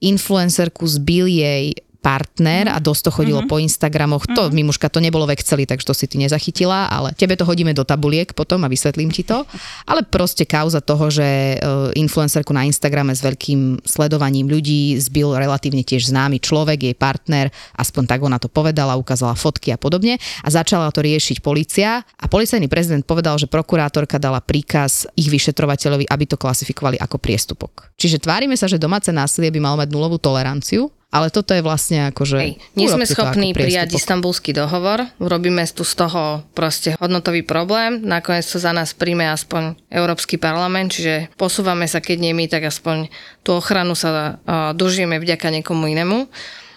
[0.00, 4.24] influencerku zbil jej partner a dosť to chodilo po Instagramoch.
[4.32, 7.76] To, Mimuška, to nebolo v Exceli, takže to si ty nezachytila, ale tebe to hodíme
[7.76, 9.44] do tabuliek potom a vysvetlím ti to.
[9.84, 11.56] Ale proste kauza toho, že e,
[12.00, 18.04] influencerku na Instagrame s veľkým sledovaním ľudí zbil relatívne tiež známy človek, jej partner, aspoň
[18.08, 22.66] tak ona to povedala, ukázala fotky a podobne a začala to riešiť policia a policajný
[22.66, 27.92] prezident povedal, že prokurátorka dala príkaz ich vyšetrovateľovi, aby to klasifikovali ako priestupok.
[28.00, 32.06] Čiže tvárime sa, že domáce násilie by malo mať nulovú toleranciu, ale toto je vlastne
[32.06, 32.38] ako, že...
[32.38, 37.98] Hej, nie sme schopní ako prijať istambulský dohovor, urobíme tu z toho proste hodnotový problém,
[38.06, 42.70] nakoniec to za nás príjme aspoň Európsky parlament, čiže posúvame sa, keď nie my, tak
[42.70, 43.10] aspoň
[43.42, 46.30] tú ochranu sa uh, dožijeme vďaka niekomu inému.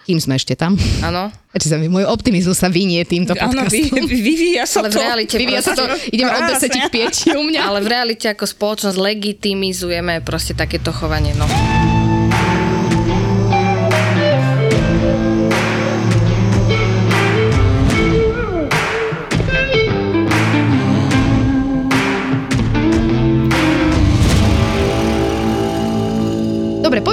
[0.03, 0.75] Kým sme ešte tam.
[0.99, 1.31] Áno.
[1.61, 4.03] Či sa mi, môj optimizmus sa vynie týmto Áno, vy, podcastom.
[4.03, 4.99] vy, vyvíja sa Ale v to.
[4.99, 6.67] realite Vyvíja sa to, ideme od Krásne.
[6.73, 6.85] 10 k
[7.31, 7.61] 5 u mňa.
[7.63, 11.31] Ale v realite ako spoločnosť legitimizujeme proste takéto chovanie.
[11.39, 11.47] No.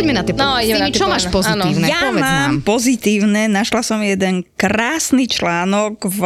[0.01, 0.57] Poďme na tie No,
[0.89, 1.87] čo máš pozitívne?
[1.87, 2.65] Ja Povedz mám nám.
[2.65, 6.21] pozitívne, našla som jeden krásny článok v,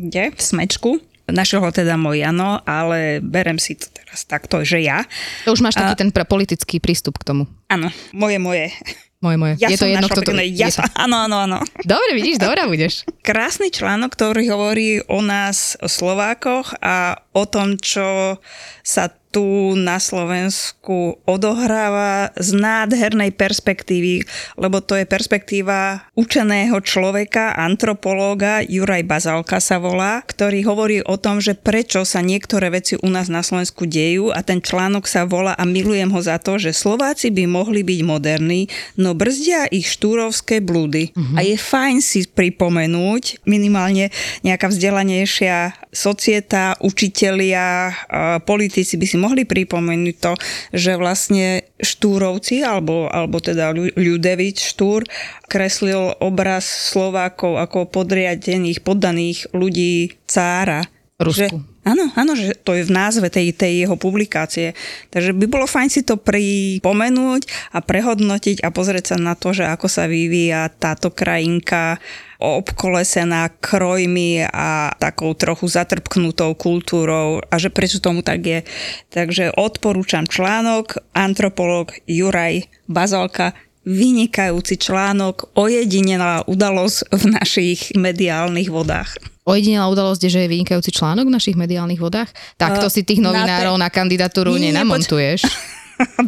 [0.00, 0.32] kde?
[0.32, 0.90] v Smečku.
[1.26, 5.02] Našiel ho teda môj Jano, ale berem si to teraz takto, že ja.
[5.42, 7.50] To už máš taký ten pre politický prístup k tomu.
[7.66, 8.70] Áno, moje, moje.
[9.18, 9.54] Moje, moje.
[9.58, 10.32] Ja je to jedno, kto to...
[10.38, 11.58] ja je áno, áno, áno.
[11.82, 13.02] Dobre, vidíš, dobrá budeš.
[13.26, 18.38] Krásny článok, ktorý hovorí o nás, o Slovákoch a o tom, čo
[18.86, 24.24] sa tu na Slovensku odohráva z nádhernej perspektívy,
[24.56, 31.38] lebo to je perspektíva učeného človeka, antropológa, Juraj Bazalka sa volá, ktorý hovorí o tom,
[31.38, 35.52] že prečo sa niektoré veci u nás na Slovensku dejú a ten článok sa volá
[35.54, 40.64] a milujem ho za to, že Slováci by mohli byť moderní, no brzdia ich štúrovské
[40.64, 41.12] blúdy.
[41.36, 44.10] A je fajn si pripomenúť, minimálne
[44.42, 50.32] nejaká vzdelanejšia societa, učitelia, a politici by si mohli pripomenúť to,
[50.76, 55.08] že vlastne Štúrovci, alebo, alebo teda Ľu- Ľudevič Štúr,
[55.48, 60.84] kreslil obraz Slovákov ako podriadených, poddaných ľudí cára.
[61.16, 61.64] Rusku.
[61.64, 64.74] Že, áno, áno, že to je v názve tej, tej jeho publikácie.
[65.14, 69.62] Takže by bolo fajn si to pripomenúť a prehodnotiť a pozrieť sa na to, že
[69.64, 72.02] ako sa vyvíja táto krajinka
[72.36, 78.60] obkolesená krojmi a takou trochu zatrpknutou kultúrou a že prečo tomu tak je.
[79.08, 89.35] Takže odporúčam článok antropolog Juraj Bazalka vynikajúci článok, ojedinelá udalosť v našich mediálnych vodách.
[89.46, 92.34] Ojedinelá udalosť je, že je vynikajúci článok v našich mediálnych vodách.
[92.58, 95.46] Takto Uh, si tých na novinárov na, te- kandidatúru Nie, nenamontuješ.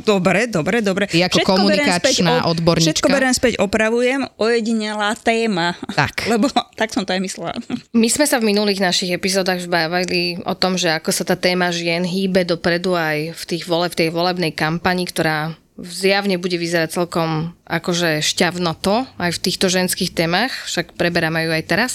[0.00, 1.04] Dobre, dobre, dobre.
[1.12, 2.88] Ty ako Všetko komunikačná späť, o- odborníčka.
[2.88, 5.76] Všetko beriem späť, opravujem, ojedinelá téma.
[5.92, 6.24] Tak.
[6.32, 7.52] Lebo tak som to aj myslela.
[7.92, 11.68] My sme sa v minulých našich epizódach bavili o tom, že ako sa tá téma
[11.68, 17.04] žien hýbe dopredu aj v, tých vole, v tej volebnej kampani, ktorá zjavne bude vyzerať
[17.04, 21.92] celkom akože šťavnoto aj v týchto ženských témach, však preberáme ju aj teraz.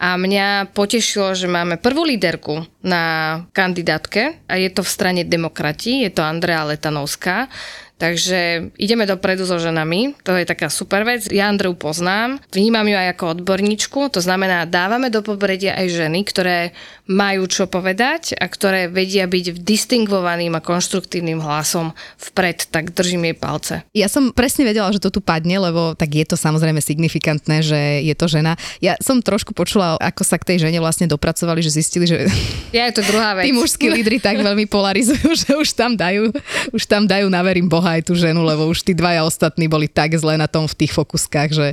[0.00, 6.08] A mňa potešilo, že máme prvú líderku na kandidátke a je to v strane demokrati,
[6.08, 7.52] je to Andrea Letanovská.
[8.00, 11.28] Takže ideme dopredu so ženami, to je taká super vec.
[11.28, 16.24] Ja Andreu poznám, vnímam ju aj ako odborníčku, to znamená, dávame do popredia aj ženy,
[16.24, 16.72] ktoré
[17.04, 23.36] majú čo povedať a ktoré vedia byť distingvovaným a konštruktívnym hlasom vpred, tak držím jej
[23.36, 23.74] palce.
[23.92, 28.00] Ja som presne vedela, že to tu padne, lebo tak je to samozrejme signifikantné, že
[28.00, 28.56] je to žena.
[28.80, 32.24] Ja som trošku počula, ako sa k tej žene vlastne dopracovali, že zistili, že
[32.76, 33.44] Ja je to druhá vec.
[33.44, 36.32] tí mužskí lídry tak veľmi polarizujú, že už tam dajú,
[36.72, 39.90] už tam dajú na verím Boha aj tú ženu, lebo už tí dvaja ostatní boli
[39.90, 41.68] tak zle na tom v tých fokuskách, že,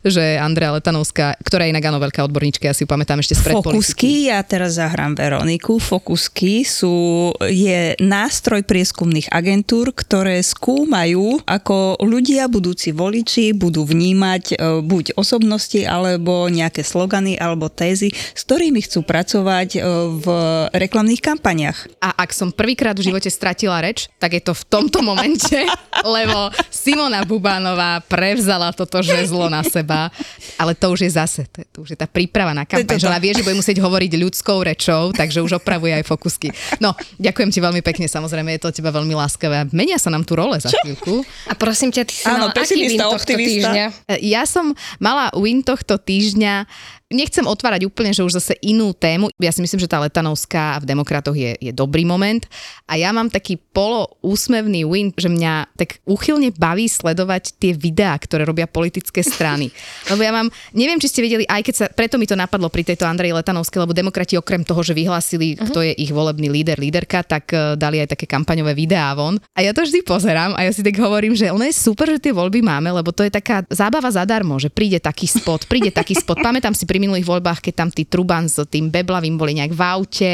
[0.00, 3.60] že Andrea Letanovská, ktorá je inak áno veľká odborníčka, ja si ju pamätám ešte politiky.
[3.60, 5.76] Fokusky, ja teraz zahrám Veroniku.
[5.76, 14.54] Fokusky sú, je nástroj prieskumných agentúr, ktoré skúmajú, ako ľudia, budúci voliči, budú vnímať e,
[14.80, 19.80] buď osobnosti, alebo nejaké slogany, alebo tézy, s ktorými chcú pracovať e,
[20.16, 20.26] v
[20.72, 21.90] reklamných kampaniach.
[22.00, 25.49] A ak som prvýkrát v živote stratila reč, tak je to v tomto momente,
[26.04, 30.08] lebo Simona Bubánová prevzala toto žezlo na seba.
[30.56, 33.08] Ale to už je zase, to, je, to už je tá príprava na kampaň, že
[33.08, 36.52] ona vie, že bude musieť hovoriť ľudskou rečou, takže už opravuje aj fokusky.
[36.80, 39.72] No, ďakujem ti veľmi pekne, samozrejme, je to od teba veľmi láskavé.
[39.72, 41.24] Menia sa nám tu role za chvíľku.
[41.48, 43.48] A prosím ťa, ty si Áno, mal aký win tohto optimista.
[43.48, 43.84] týždňa?
[44.20, 46.68] Ja som mala win tohto týždňa
[47.10, 49.34] nechcem otvárať úplne, že už zase inú tému.
[49.42, 52.46] Ja si myslím, že tá Letanovská v demokratoch je, je dobrý moment.
[52.86, 58.14] A ja mám taký polo úsmevný win, že mňa tak úchylne baví sledovať tie videá,
[58.14, 59.74] ktoré robia politické strany.
[60.10, 62.86] Lebo ja mám, neviem, či ste videli, aj keď sa, preto mi to napadlo pri
[62.86, 65.66] tejto Andrej Letanovskej, lebo demokrati okrem toho, že vyhlásili, uh-huh.
[65.66, 69.40] kto je ich volebný líder, líderka, tak uh, dali aj také kampaňové videá von.
[69.58, 72.22] A ja to vždy pozerám a ja si tak hovorím, že ono je super, že
[72.22, 76.14] tie voľby máme, lebo to je taká zábava zadarmo, že príde taký spot, príde taký
[76.14, 76.38] spot.
[76.46, 79.82] Pamätám si pri minulých voľbách, keď tam tí Truban s tým Beblavým boli nejak v
[79.82, 80.32] aute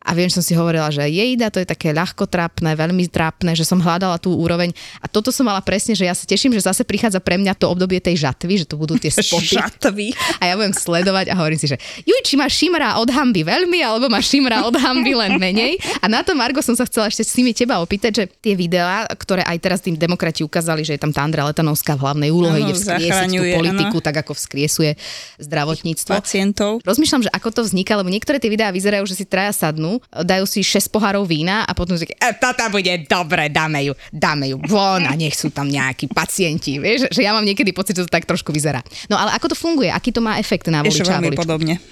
[0.00, 3.52] a viem, že som si hovorila, že jejda, to je také ľahko trápne, veľmi trápne,
[3.52, 4.72] že som hľadala tú úroveň.
[4.96, 7.68] A toto som mala presne, že ja sa teším, že zase prichádza pre mňa to
[7.68, 9.60] obdobie tej žatvy, že tu budú tie spoty.
[9.60, 10.16] Žatvy.
[10.40, 11.76] A ja budem sledovať a hovorím si, že
[12.08, 15.76] juj, či ma šimra od hamby veľmi, alebo ma šimra od hamby len menej.
[16.00, 19.04] A na to, Margo, som sa chcela ešte s nimi teba opýtať, že tie videá,
[19.04, 22.56] ktoré aj teraz tým demokrati ukázali, že je tam tá Andra Letanovská v hlavnej úlohe,
[22.56, 24.06] ide vzkriesiť tú politiku, ano.
[24.08, 24.96] tak ako vzkriesuje
[25.44, 26.16] zdravotníctvo.
[26.16, 26.80] Pacientov.
[26.88, 30.44] Rozmýšľam, že ako to vzniká, lebo niektoré tie videá vyzerajú, že si traja sadnú dajú
[30.46, 34.60] si 6 pohárov vína a potom si e, toto bude dobre, dáme ju, dáme ju
[34.68, 36.78] von a nech sú tam nejakí pacienti.
[36.78, 38.84] Vieš, že ja mám niekedy pocit, že to tak trošku vyzerá.
[39.10, 39.90] No ale ako to funguje?
[39.90, 41.02] Aký to má efekt na voliča?
[41.02, 41.80] Ešte veľmi podobne.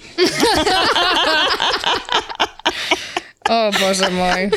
[3.49, 4.53] o bože môj.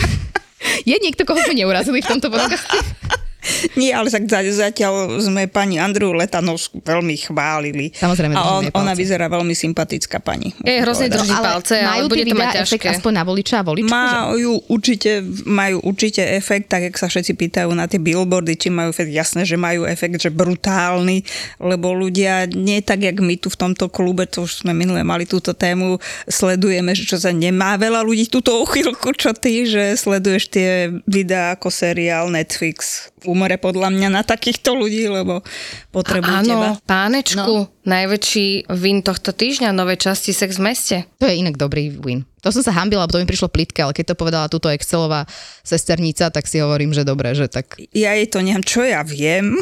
[0.87, 2.78] Je niekto, koho sme neurazili v tomto podcaste?
[3.81, 7.90] Nie, ale tak zatiaľ sme pani Andru Letanovskú veľmi chválili.
[7.94, 10.55] Samozrejme, a on, ona vyzerá veľmi sympatická pani.
[10.62, 12.87] Je hrozne drží no, palce, ale, ale bude to mať ťažké.
[12.98, 13.90] aspoň na voliča a voličku?
[13.90, 15.11] Majú určite,
[15.46, 19.11] majú určite efekt, tak jak sa všetci pýtajú na tie billboardy, či majú efekt.
[19.11, 21.26] Jasné, že majú efekt, že brutálny,
[21.59, 25.26] lebo ľudia nie tak, jak my tu v tomto klube, to už sme minule mali
[25.26, 25.98] túto tému,
[26.31, 30.70] sledujeme, že čo sa nemá veľa ľudí túto uchylku, čo ty, že sleduješ tie
[31.05, 35.40] videá ako seriál Netflix umore podľa mňa na takýchto ľudí, lebo
[35.88, 36.68] potrebujú áno, teba.
[36.85, 37.73] pánečku, no.
[37.88, 40.97] najväčší win tohto týždňa, nové časti Sex v meste.
[41.16, 42.29] To je inak dobrý win.
[42.42, 45.31] To som sa hambila, lebo to mi prišlo plitke, ale keď to povedala túto Excelová
[45.62, 47.78] sesternica, tak si hovorím, že dobre, že tak...
[47.94, 49.55] Ja jej to neviem, čo ja viem.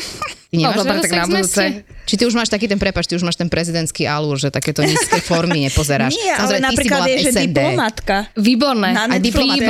[0.51, 1.65] Ty nemáš no, dobre, tak na budúce.
[2.11, 4.83] Či ty už máš taký ten, prepač, ty už máš ten prezidentský alúr, že takéto
[4.83, 6.17] nízke formy nepozeráš.
[6.19, 8.33] Nie, ale napríklad je, že diplomatka.
[8.35, 8.91] Výborné.
[8.91, 9.63] Na a Výborný,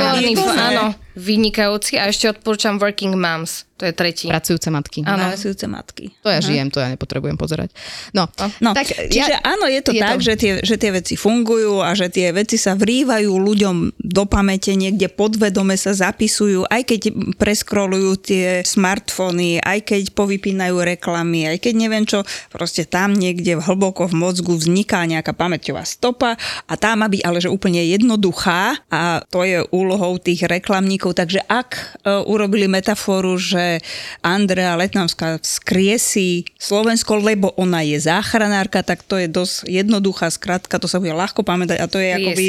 [0.57, 2.01] áno, vynikajúci.
[2.01, 3.69] A ešte odporúčam Working Moms.
[3.77, 4.29] To je tretí.
[4.29, 5.01] Pracujúce matky.
[5.05, 5.33] Áno.
[5.33, 6.05] Pracujúce matky.
[6.21, 6.49] To ja uh-huh.
[6.49, 7.73] žijem, to ja nepotrebujem pozerať.
[8.13, 8.29] No,
[8.61, 10.25] no tak čiže ja, áno, je to je tak, to...
[10.25, 14.77] Že, tie, že tie veci fungujú a že tie veci sa vrývajú ľuďom do pamäte,
[14.77, 17.01] niekde podvedome sa zapisujú, aj keď
[17.33, 22.21] preskrolujú tie smartfóny, aj keď povypínajú reklamy, aj keď neviem čo,
[22.53, 26.37] proste tam niekde hlboko v mozgu vzniká nejaká pamäťová stopa
[26.69, 31.17] a tá má byť ale že úplne jednoduchá a to je úlohou tých reklamníkov.
[31.17, 31.81] Takže ak e,
[32.29, 33.81] urobili metaforu, že
[34.21, 40.85] Andrea Letnavská skriesí Slovensko, lebo ona je záchranárka, tak to je dosť jednoduchá skratka, to
[40.85, 42.47] sa bude ľahko pamätať a to je akoby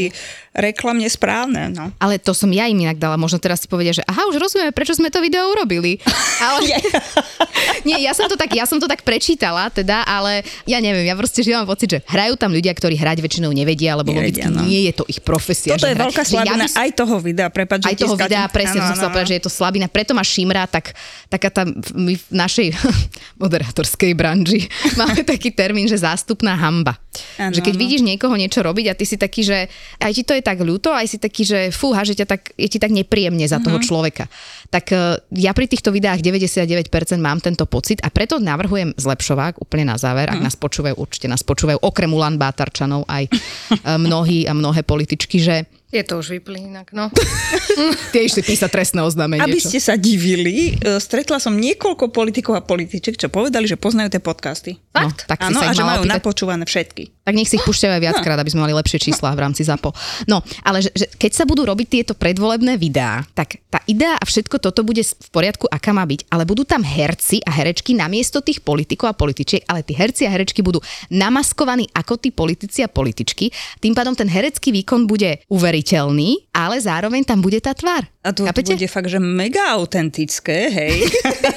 [0.51, 1.71] reklamne správne.
[1.71, 1.95] No.
[2.03, 3.15] Ale to som ja im inak dala.
[3.15, 6.03] Možno teraz si povedia, že aha, už rozumieme, prečo sme to video urobili.
[6.43, 6.67] Ale...
[7.89, 11.15] Nie, ja som, to tak, ja som to tak prečítala, teda, ale ja neviem, ja
[11.19, 14.51] proste že mám pocit, že hrajú tam ľudia, ktorí hrať väčšinou nevedia, lebo nevedia, logicky
[14.51, 14.63] no.
[14.67, 15.75] nie je to ich profesia.
[15.75, 16.05] Toto je hrať.
[16.07, 19.29] veľká slabina ja aj toho videa, prepáč, Aj toho videa, presne ano, som chcela povedať,
[19.35, 20.95] že je to slabina, preto ma šimra, tak
[21.29, 21.63] taká tá,
[21.95, 22.69] my v našej
[23.43, 24.67] moderátorskej branži
[25.01, 26.97] máme taký termín, že zástupná hamba.
[27.37, 27.83] Ano, že keď ano.
[27.83, 29.69] vidíš niekoho niečo robiť a ty si taký, že
[30.01, 32.69] aj ti to je tak ľúto, aj si taký, že fúha, že ťa tak, je
[32.69, 33.85] ti tak nepríjemne za toho mhm.
[33.85, 34.25] človeka.
[34.73, 36.89] Tak uh, ja pri týchto videách 99%
[37.21, 40.39] mám tento pocit a preto navrhujem zlepšovák úplne na záver, uh-huh.
[40.39, 40.47] ak mhm.
[40.49, 45.69] nás počúvajú, určite nás počúvajú okrem Ulan Bátarčanov aj uh, mnohí a mnohé političky, že
[45.93, 47.13] je to už vyplý inak, no.
[48.17, 49.45] Tie išli písať trestné oznámenie.
[49.45, 54.17] Aby ste sa divili, e, stretla som niekoľko politikov a političiek, čo povedali, že poznajú
[54.17, 54.81] tie podcasty.
[54.97, 56.17] No, tak si Áno, sa a že majú opýtať.
[56.17, 57.13] napočúvané všetky.
[57.23, 59.93] Tak nech si ich púšťajú aj viackrát, aby sme mali lepšie čísla v rámci ZAPO.
[60.27, 64.25] No, ale že, že keď sa budú robiť tieto predvolebné videá, tak tá idea a
[64.25, 68.41] všetko toto bude v poriadku, aká má byť, ale budú tam herci a herečky namiesto
[68.41, 70.81] tých politikov a političiek, ale tí herci a herečky budú
[71.13, 73.53] namaskovaní ako tí politici a političky.
[73.79, 75.45] Tým pádom ten herecký výkon bude
[75.83, 78.07] uveriteľný, ale zároveň tam bude tá tvár.
[78.23, 81.11] A to, to bude fakt, že mega autentické, hej.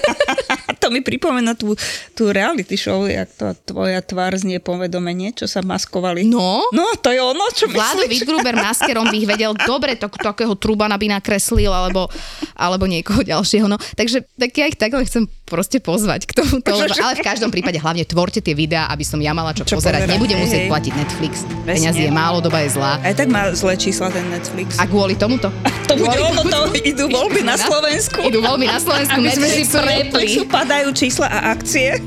[0.82, 1.78] to mi pripomína tú,
[2.18, 6.26] tú reality show, jak to tvoja tvár znie povedomenie, čo sa maskovali.
[6.26, 6.66] No?
[6.74, 10.98] No, to je ono, čo Vlado Wittgruber maskerom by ich vedel dobre to, takého trubana
[10.98, 12.10] by nakreslil, alebo,
[12.58, 13.70] alebo niekoho ďalšieho.
[13.70, 13.78] No.
[13.78, 16.58] Takže tak ja ich takhle chcem proste pozvať k tomu.
[16.60, 19.78] Lebo, ale v každom prípade hlavne tvorte tie videá, aby som ja mala čo, čo
[19.78, 20.10] pozerať.
[20.10, 20.14] pozerať.
[20.18, 20.70] Nebudem musieť hej.
[20.74, 21.34] platiť Netflix.
[21.64, 22.98] Peniazy je málo, doba je zlá.
[23.06, 24.82] Aj tak má zlé čísla ten Netflix.
[24.82, 25.54] A kvôli tomuto?
[25.86, 28.26] To bude ono, to idú voľby na Slovensku.
[28.26, 29.22] Idú voľby na Slovensku.
[29.22, 30.28] My sme si prepli.
[30.50, 32.02] Padajú čísla a akcie.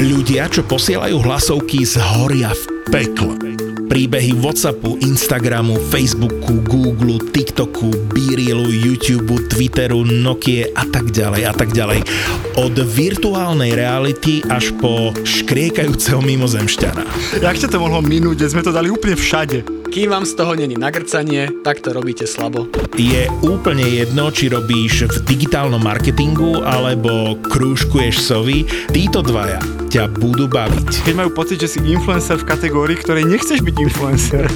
[0.00, 3.59] Ľudia, čo posielajú hlasovky, zhoria v pekle.
[3.90, 11.74] Príbehy Whatsappu, Instagramu, Facebooku, Google, TikToku, Beerilu, YouTube, Twitteru, Nokie a tak ďalej a tak
[11.74, 12.06] ďalej.
[12.54, 17.02] Od virtuálnej reality až po škriekajúceho mimozemšťana.
[17.42, 19.66] Jak ťa to mohlo minúť, sme to dali úplne všade.
[19.90, 22.70] Kým vám z toho není nagrcanie, tak to robíte slabo.
[22.94, 28.62] Je úplne jedno, či robíš v digitálnom marketingu alebo krúžkuješ sovy,
[28.94, 31.02] títo dvaja ťa budú baviť.
[31.02, 34.46] Keď majú pocit, že si influencer v kategórii, ktorej nechceš byť influencer.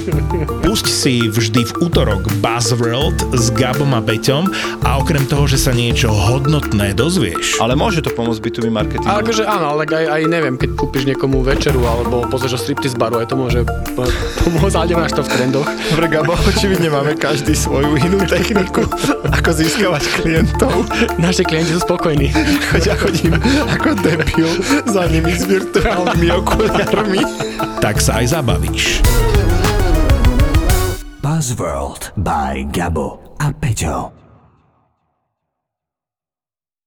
[0.63, 4.47] Pusť si vždy v útorok Buzzworld s Gabom a Beťom
[4.87, 7.59] a okrem toho, že sa niečo hodnotné dozvieš.
[7.59, 9.11] Ale môže to pomôcť B2B marketingu.
[9.11, 12.95] Ale akože áno, ale aj, aj neviem, keď kúpiš niekomu večeru alebo pozrieš o striptease
[12.95, 13.59] baru, aj to môže
[13.91, 14.07] po-
[14.39, 15.67] pomôcť, ale nemáš to v trendoch.
[15.91, 18.87] Dobre, Gabo, očividne máme každý svoju inú techniku,
[19.35, 20.87] ako získavať klientov.
[21.19, 22.31] Naši klienti sú spokojní.
[22.87, 23.35] Ja chodím
[23.67, 24.49] ako debil
[24.87, 27.21] za nimi s virtuálnymi okuliarmi.
[27.81, 29.01] Tak sa aj zabavíš.
[31.25, 34.14] Buzzworld by Gabo a Peťo.